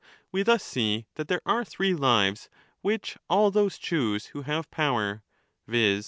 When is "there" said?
1.27-1.43